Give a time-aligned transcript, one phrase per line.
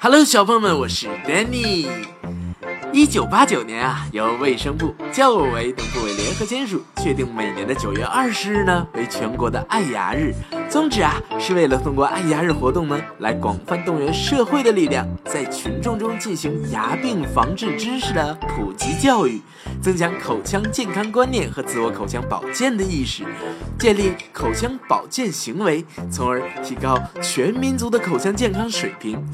[0.00, 1.88] Hello，小朋友们，我是 Danny。
[2.92, 10.34] 一九八九年啊，由卫生部、教委等部委联合签署，确定每年的九月二十日呢为全国的爱牙日。
[10.68, 19.40] 宗旨啊是为了通过爱牙日活动呢，来广泛动员社会的力量，在群众中进行牙病防治知识的普及教育，
[19.80, 23.24] 增强口腔健康观念和自我口腔保健的意识，
[23.78, 29.24] 建立口腔保健行为，从而提高全民族的口腔健康水平。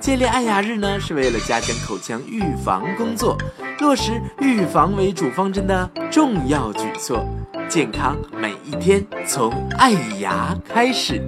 [0.00, 3.36] 建立爱牙日呢，是为了加强口腔预防工作，
[3.80, 7.22] 落实预防为主方针的重要举措。
[7.68, 11.20] 健康每一天，从爱牙开始。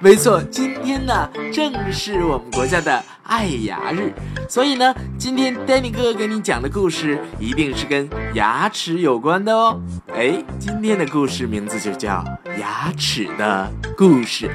[0.00, 4.12] 没错，今天呢，正是我们国家的爱牙日，
[4.48, 9.80] 所以呢，今天 Danny 哥给你讲的故事，一定是跟牙齿有关的哦。
[10.12, 12.24] 哎，今天的故事名字就叫
[12.58, 14.48] 《牙齿的故事》。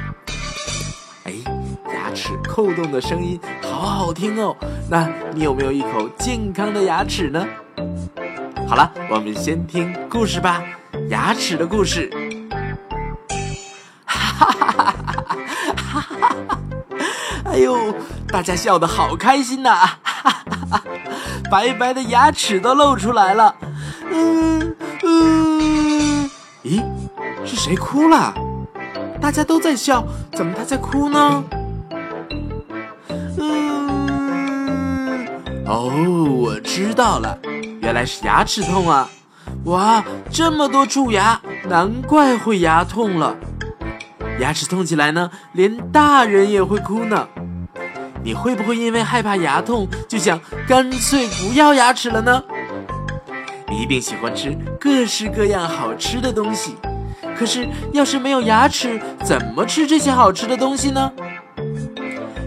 [1.23, 1.33] 哎，
[1.93, 4.53] 牙齿扣动的声音好好听哦，
[4.89, 7.47] 那你有没有一口健康的牙齿呢？
[8.67, 10.61] 好了，我们先听故事吧，
[11.09, 12.11] 牙齿的故事。
[14.43, 14.93] 哈哈
[15.75, 16.57] 哈哈哈哈！
[17.45, 17.93] 哎呦，
[18.27, 19.75] 大家笑得好开心呐！
[19.75, 20.83] 哈哈哈！
[21.51, 23.55] 白白的牙齿都露出来了。
[24.11, 26.29] 嗯嗯，
[26.63, 26.83] 咦，
[27.45, 28.33] 是谁哭了？
[29.21, 31.43] 大家都在笑，怎么他在哭呢？
[33.37, 35.27] 嗯
[35.65, 35.91] 哦，
[36.41, 37.37] 我知道了，
[37.81, 39.07] 原来是牙齿痛啊！
[39.65, 43.35] 哇，这么多蛀牙，难怪会牙痛了。
[44.39, 47.27] 牙齿痛起来呢，连大人也会哭呢。
[48.23, 52.43] 你会不会因为害怕牙痛，就想干脆不要牙齿了呢？
[53.69, 56.75] 你一定喜欢吃各式各样好吃的东西，
[57.37, 61.11] 可是要是没有牙齿，怎么吃这些好吃的东西呢？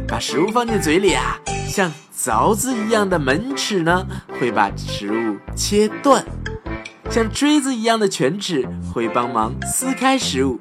[0.09, 1.93] 把食物放进嘴里啊，像。
[2.19, 4.05] 凿子一样的门齿呢，
[4.41, 6.21] 会把食物切断；
[7.11, 10.59] 像锥子一样的犬齿会帮忙撕开食物；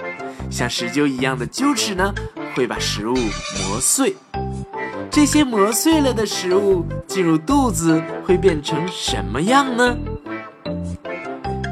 [0.50, 2.13] 像石臼一样的臼齿呢，
[2.53, 4.16] 会把食物磨碎。
[5.09, 9.97] 这些磨碎了的食物进入肚子会变成什么样呢？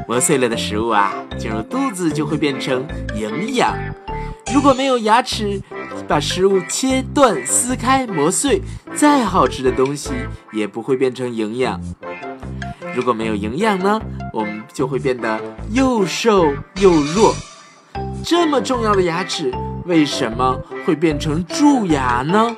[0.06, 3.76] 磨碎了的食物啊，进入肚子就会变成营养。
[4.52, 5.60] 如果没有牙齿，
[6.06, 8.62] 把食物切断、撕开、磨碎，
[8.94, 10.10] 再好吃的东西
[10.52, 11.80] 也不会变成营养。
[12.94, 14.00] 如果没有营养呢，
[14.32, 15.40] 我们就会变得
[15.72, 17.34] 又瘦又弱。
[18.24, 19.52] 这么重要的牙齿，
[19.84, 22.56] 为什么会变成蛀牙呢？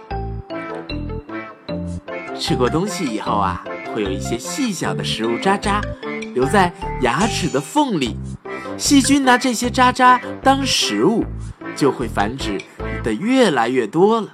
[2.39, 5.81] 吃过东西以后啊，会有一些细小的食物渣渣
[6.35, 8.17] 留在牙齿的缝里，
[8.79, 11.25] 细菌拿这些渣渣当食物，
[11.75, 12.61] 就会繁殖。
[13.03, 14.29] 的越来越多了，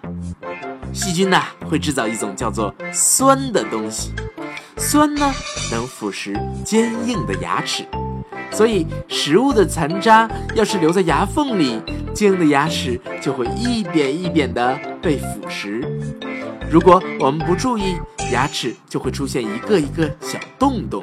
[0.93, 4.13] 细菌呐会制造一种叫做酸的东西，
[4.77, 5.33] 酸呢
[5.71, 7.87] 能腐蚀坚硬的牙齿，
[8.53, 11.81] 所以食物的残渣要是留在牙缝里，
[12.15, 15.83] 坚硬的牙齿就会一点一点的被腐蚀。
[16.71, 17.97] 如果我们不注意，
[18.31, 21.03] 牙齿就会出现一个一个小洞洞，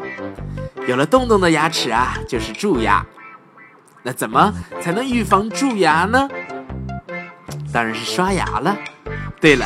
[0.88, 3.06] 有了洞洞的牙齿啊就是蛀牙。
[4.04, 6.30] 那怎么才能预防蛀牙呢？
[7.74, 8.76] 当然是刷牙了。
[9.42, 9.66] 对了，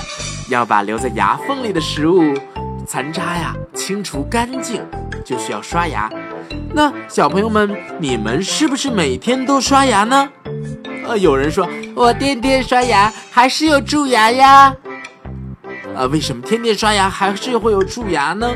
[0.50, 2.34] 要把留在牙缝里的食物
[2.88, 4.84] 残渣呀清除干净，
[5.24, 6.10] 就需要刷牙。
[6.74, 10.30] 那小朋友们，你们是不是每天都刷牙呢？
[11.06, 14.76] 呃，有人说我天天刷牙还是有蛀牙呀。
[15.96, 18.50] 啊，为什么天天刷牙还是会有蛀牙呢？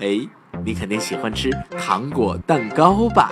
[0.00, 0.20] 哎，
[0.64, 3.30] 你肯定喜欢吃糖果蛋糕吧？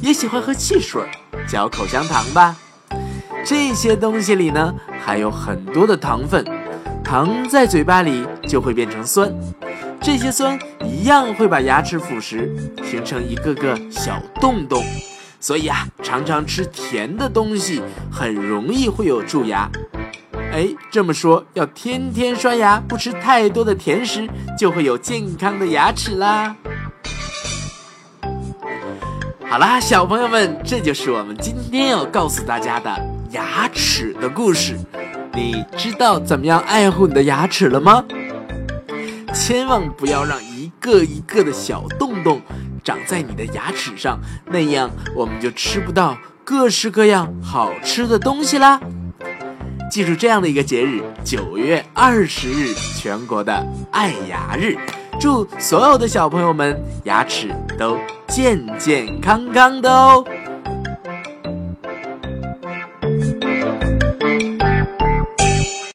[0.00, 1.02] 也喜欢喝汽水、
[1.48, 2.54] 嚼口香糖吧？
[3.44, 4.74] 这些东西里呢，
[5.04, 6.44] 还有很多的糖分，
[7.02, 9.34] 糖在嘴巴里就会变成酸，
[10.04, 12.46] 这些酸一样会把牙齿腐蚀，
[12.84, 14.84] 形成一个个小洞洞。
[15.40, 17.80] 所以啊，常常吃甜的东西
[18.12, 19.66] 很容易会有蛀牙。
[20.52, 24.28] 哎，这么说，要天天刷牙，不吃太多的甜食，
[24.58, 26.54] 就会有健康的牙齿啦。
[29.48, 32.94] 好啦，小朋友们，这就是我们今天要告诉大家的。
[33.30, 34.78] 牙齿的故事，
[35.32, 38.04] 你知道怎么样爱护你的牙齿了吗？
[39.34, 42.40] 千万不要让一个一个的小洞洞
[42.84, 48.80] 长在你的牙齿上，那样我们就吃不到各式各样好吃的东西啦。
[49.90, 54.76] 记住这样的一个节日，九月二十日，全国的爱牙日，
[55.20, 57.98] 祝所有的小朋友们牙齿都
[58.28, 60.24] 健健康康的哦。